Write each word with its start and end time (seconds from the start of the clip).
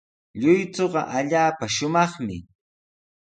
Lluychuqa 0.41 1.01
allaapa 1.19 1.65
shumaqmi. 1.75 2.37